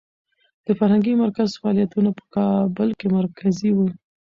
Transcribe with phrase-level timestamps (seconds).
[0.65, 3.79] د فرهنګي مرکز فعالیتونه په کابل کې مرکزي و.